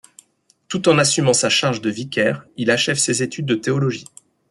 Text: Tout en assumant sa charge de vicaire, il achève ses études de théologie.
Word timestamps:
Tout 0.67 0.89
en 0.89 0.97
assumant 0.97 1.31
sa 1.31 1.47
charge 1.51 1.79
de 1.79 1.91
vicaire, 1.91 2.47
il 2.57 2.71
achève 2.71 2.97
ses 2.97 3.21
études 3.21 3.45
de 3.45 3.53
théologie. 3.53 4.05